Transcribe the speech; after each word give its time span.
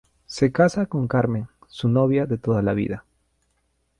Se 0.25 0.51
casa 0.51 0.87
con 0.87 1.07
Carmen, 1.07 1.47
su 1.67 1.87
novia 1.87 2.25
de 2.25 2.39
toda 2.39 2.63
la 2.63 2.73
vida. 2.73 3.05